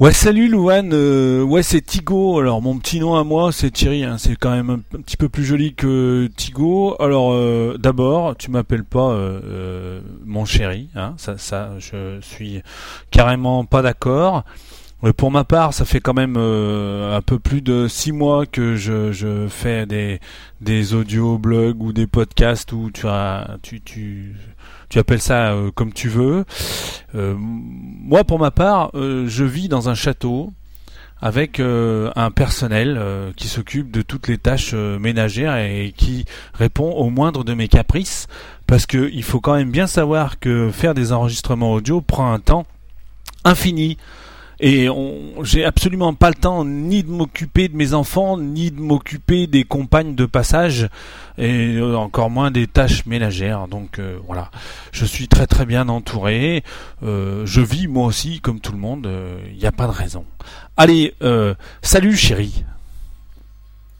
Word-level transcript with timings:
Ouais, 0.00 0.12
salut 0.12 0.48
Louane. 0.48 0.90
Euh, 0.94 1.42
ouais, 1.42 1.62
c'est 1.62 1.82
Tigo. 1.82 2.40
Alors, 2.40 2.62
mon 2.62 2.78
petit 2.78 2.98
nom 2.98 3.14
à 3.14 3.24
moi, 3.24 3.52
c'est 3.52 3.70
Thierry. 3.70 4.04
Hein. 4.04 4.16
C'est 4.18 4.36
quand 4.36 4.50
même 4.50 4.70
un, 4.70 5.00
petit 5.00 5.18
peu 5.18 5.28
plus 5.28 5.44
joli 5.44 5.74
que 5.74 6.28
Tigo. 6.34 6.96
Alors, 6.98 7.32
euh, 7.32 7.76
d'abord, 7.78 8.34
tu 8.36 8.50
m'appelles 8.50 8.84
pas 8.84 9.10
euh, 9.10 10.00
mon 10.24 10.44
chéri. 10.46 10.88
Hein. 10.96 11.14
Ça, 11.18 11.36
ça, 11.36 11.72
je 11.78 12.18
suis 12.22 12.62
carrément 13.10 13.64
pas 13.64 13.82
d'accord. 13.82 14.44
Pour 15.16 15.32
ma 15.32 15.44
part, 15.44 15.74
ça 15.74 15.84
fait 15.84 16.00
quand 16.00 16.14
même 16.14 16.36
un 16.36 17.20
peu 17.22 17.38
plus 17.38 17.60
de 17.60 17.88
six 17.88 18.12
mois 18.12 18.46
que 18.46 18.76
je, 18.76 19.10
je 19.10 19.48
fais 19.48 19.86
des 19.86 20.20
des 20.60 20.94
audio 20.94 21.38
blogs 21.38 21.82
ou 21.82 21.92
des 21.92 22.06
podcasts 22.06 22.72
où 22.72 22.90
tu 22.92 23.08
as 23.08 23.56
tu 23.62 23.80
tu 23.80 24.36
tu 24.92 24.98
appelles 24.98 25.22
ça 25.22 25.52
euh, 25.52 25.70
comme 25.74 25.94
tu 25.94 26.10
veux. 26.10 26.44
Euh, 27.14 27.34
moi, 27.38 28.24
pour 28.24 28.38
ma 28.38 28.50
part, 28.50 28.90
euh, 28.94 29.24
je 29.26 29.42
vis 29.42 29.68
dans 29.68 29.88
un 29.88 29.94
château 29.94 30.52
avec 31.22 31.60
un 31.60 32.30
personnel 32.32 33.00
qui 33.36 33.46
s'occupe 33.46 33.92
de 33.92 34.02
toutes 34.02 34.26
les 34.26 34.38
tâches 34.38 34.74
ménagères 34.74 35.56
et 35.56 35.94
qui 35.96 36.24
répond 36.52 36.90
au 36.90 37.10
moindre 37.10 37.44
de 37.44 37.54
mes 37.54 37.68
caprices. 37.68 38.26
Parce 38.66 38.86
qu'il 38.86 39.22
faut 39.22 39.38
quand 39.38 39.54
même 39.54 39.70
bien 39.70 39.86
savoir 39.86 40.40
que 40.40 40.72
faire 40.72 40.94
des 40.94 41.12
enregistrements 41.12 41.74
audio 41.74 42.00
prend 42.00 42.32
un 42.32 42.40
temps 42.40 42.66
infini. 43.44 43.98
Et 44.64 44.86
j'ai 45.42 45.64
absolument 45.64 46.14
pas 46.14 46.28
le 46.28 46.36
temps 46.36 46.64
ni 46.64 47.02
de 47.02 47.10
m'occuper 47.10 47.66
de 47.66 47.76
mes 47.76 47.94
enfants, 47.94 48.38
ni 48.38 48.70
de 48.70 48.80
m'occuper 48.80 49.48
des 49.48 49.64
compagnes 49.64 50.14
de 50.14 50.24
passage, 50.24 50.88
et 51.36 51.78
euh, 51.78 51.96
encore 51.96 52.30
moins 52.30 52.52
des 52.52 52.68
tâches 52.68 53.04
ménagères. 53.04 53.66
Donc 53.66 53.98
euh, 53.98 54.18
voilà, 54.24 54.52
je 54.92 55.04
suis 55.04 55.26
très 55.26 55.48
très 55.48 55.66
bien 55.66 55.88
entouré. 55.88 56.62
Euh, 57.02 57.44
je 57.44 57.60
vis 57.60 57.88
moi 57.88 58.06
aussi 58.06 58.40
comme 58.40 58.60
tout 58.60 58.70
le 58.70 58.78
monde. 58.78 59.10
Il 59.50 59.58
n'y 59.58 59.66
a 59.66 59.72
pas 59.72 59.88
de 59.88 59.92
raison. 59.92 60.24
Allez, 60.76 61.12
salut 61.82 62.16
chérie. 62.16 62.64